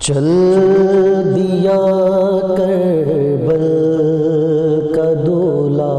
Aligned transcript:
چل 0.00 0.24
دیا 1.36 1.80
کربل 2.56 3.64
کا 4.94 5.12
دولا۔ 5.26 5.96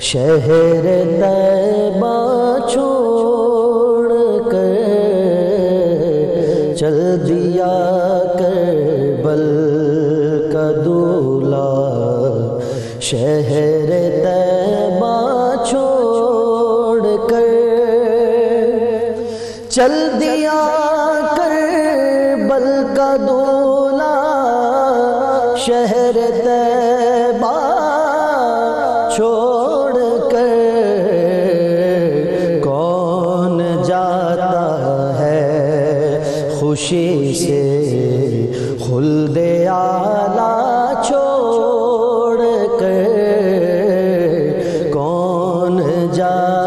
شہر 0.00 0.84
طیبہ 1.20 2.56
چھوڑ 2.68 4.08
کر 4.50 4.74
چل 6.76 6.98
دیا 7.28 7.72
کربل 8.38 9.44
کا 10.52 10.70
دولا۔ 10.84 11.68
شہر 13.00 13.90
طیبہ 14.24 15.64
چھوڑ 15.64 17.00
کر 17.28 17.48
چل 19.70 19.92
دیا 20.20 20.50
کربل 20.50 20.89
کا 23.00 23.14
دولا 23.16 24.14
شہر 25.56 26.16
طیبہ 26.34 27.52
چھوڑ 29.14 29.94
کر 30.30 30.50
کون 32.64 33.62
جاتا 33.84 34.52
ہے 35.20 36.20
خوشی 36.60 37.32
سے 37.38 37.64
خلد 38.80 39.38
آلہ 39.70 41.02
چھوڑ 41.02 42.38
کر 42.80 43.04
کون 44.92 45.80
جاتا 46.12 46.59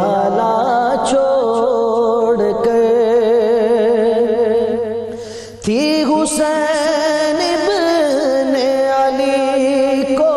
خلد 0.00 1.06
چھوڑ 1.08 2.36
کر۔ 2.64 2.82
تھی 5.64 6.02
حسین 6.02 7.38
ابن 7.40 8.54
علی 8.96 10.14
کو 10.16 10.34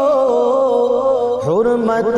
حرمت 1.46 2.18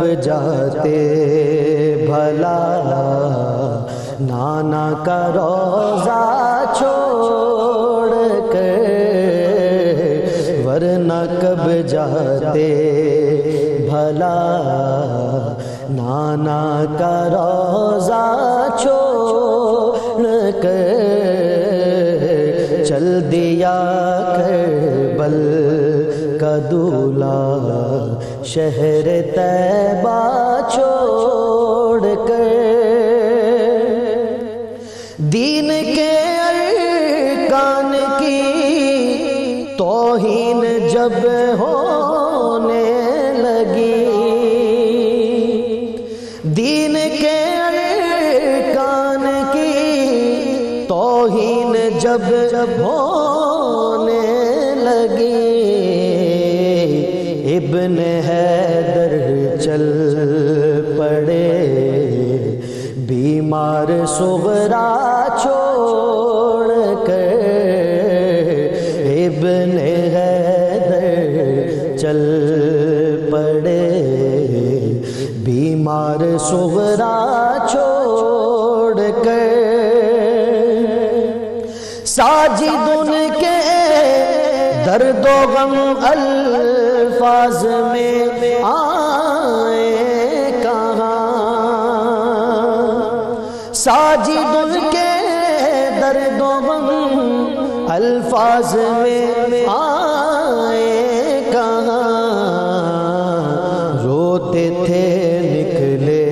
کب 0.00 0.22
جاتے 0.22 0.98
بھلا 2.06 2.58
نانا 4.20 4.84
کا 5.04 5.18
روزہ 5.34 6.20
چھوڑ 6.78 8.08
کر 8.52 8.86
ورنہ 10.66 11.20
کب 11.40 11.68
جاتے 11.88 12.68
بھلا 13.90 14.36
نانا 15.90 16.62
کا 16.98 17.14
روزہ 17.32 18.24
چھوڑ 18.78 20.24
کر 20.62 20.98
چل 22.84 23.30
دیا 23.32 23.78
کربل 24.36 25.38
کا 26.40 26.56
دولا 26.70 27.79
شہر 28.54 29.08
طیبہ 29.34 30.58
چھوڑ 30.72 32.00
کر 32.28 32.48
دین 35.16 35.70
کے 35.94 36.10
ارکان 36.38 37.92
کی 38.18 38.40
توہین 39.78 40.88
جب 40.92 41.28
ہونے 41.58 42.84
لگی۔ 43.36 44.04
دین 46.42 46.96
کے 47.20 47.38
ارکان 47.66 49.26
کی 49.52 50.84
توہین 50.88 51.98
جب 51.98 52.22
جب 52.50 52.80
ہونے 52.80 54.20
لگی۔ 54.76 55.89
ابن 57.60 57.96
حیدر 58.26 59.12
چل 59.60 59.82
پڑے۔ 60.98 61.48
بیمار 63.08 63.90
سغرا 64.08 64.86
چھوڑ 65.42 66.68
کر 67.06 67.42
ابن 69.04 69.76
حیدر 70.14 71.04
چل 71.98 72.20
پڑے۔ 73.30 73.86
بیمار 75.44 76.22
سغرا 76.48 77.16
چھوڑ 77.70 78.94
کر 79.24 79.48
ساجد 82.16 82.88
ان 82.96 83.12
کے 83.40 83.58
درد 84.86 85.26
و 85.26 85.38
غم 85.52 85.74
الفاظ 87.20 87.64
میں 87.64 88.54
آئے 88.64 90.50
کہاں؟ 90.62 91.08
ساجد 93.74 94.54
ان 94.56 94.72
کے 94.92 95.10
درد 96.00 96.40
و 96.40 96.48
غم 96.66 96.88
الفاظ 97.90 98.74
میں 98.74 99.66
آئے 99.68 101.40
کہاں؟ 101.52 102.08
روتے 104.04 104.68
تھے 104.86 105.04
نکلے 105.44 106.24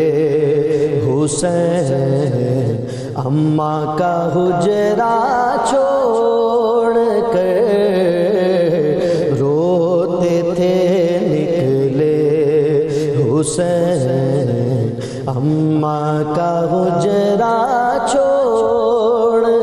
حسین، 1.06 2.76
اماں 3.26 3.84
کا 3.98 4.16
حجرا 4.34 5.16
چھوڑ 5.70 6.94
کر 7.32 7.57
حسین 13.48 14.48
اماں 15.26 16.34
کا 16.36 16.52
حجرہ 16.72 17.56
چھوڑ۔ 18.10 19.57